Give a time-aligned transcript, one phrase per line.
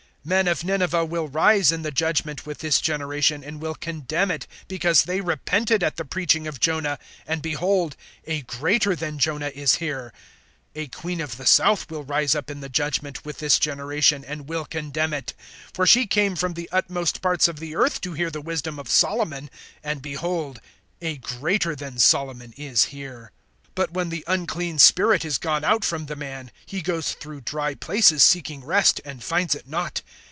[0.23, 4.45] (41)Men of Nineveh will rise in the judgment with this generation, and will condemn it;
[4.67, 9.77] because they repented at the preaching of Jonah, and behold, a greater than Jonah is
[9.77, 10.13] here.
[10.75, 14.47] (42)A queen of the south will rise up in the judgment with this generation, and
[14.47, 15.33] will condemn it;
[15.73, 18.91] for she came from the utmost parts of the earth to hear the wisdom of
[18.91, 19.49] Solomon,
[19.83, 20.59] and behold,
[21.01, 23.31] a greater than Solomon is here.
[23.77, 27.73] (43)But when the unclean spirit is gone out from the man, he goes through dry
[27.73, 30.01] places seeking rest, and finds it not.